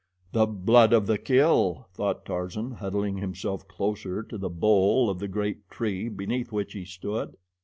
"The 0.31 0.47
blood 0.47 0.93
of 0.93 1.05
the 1.05 1.19
kill," 1.19 1.85
thought 1.93 2.25
Tarzan, 2.25 2.71
huddling 2.71 3.17
himself 3.17 3.67
closer 3.67 4.23
to 4.23 4.37
the 4.39 4.49
bole 4.49 5.11
of 5.11 5.19
the 5.19 5.27
great 5.27 5.69
tree 5.69 6.09
beneath 6.09 6.51
which 6.51 6.73
he 6.73 6.85
stood. 6.85 7.37